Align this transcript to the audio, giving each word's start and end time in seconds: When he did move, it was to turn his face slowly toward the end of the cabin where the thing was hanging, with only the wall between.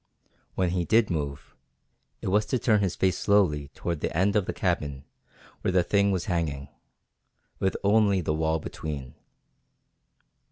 When 0.55 0.71
he 0.71 0.83
did 0.83 1.11
move, 1.11 1.55
it 2.23 2.29
was 2.29 2.47
to 2.47 2.57
turn 2.57 2.81
his 2.81 2.95
face 2.95 3.19
slowly 3.19 3.67
toward 3.75 3.99
the 3.99 4.17
end 4.17 4.35
of 4.35 4.47
the 4.47 4.51
cabin 4.51 5.03
where 5.61 5.71
the 5.71 5.83
thing 5.83 6.09
was 6.09 6.25
hanging, 6.25 6.69
with 7.59 7.77
only 7.83 8.19
the 8.19 8.33
wall 8.33 8.57
between. 8.57 9.13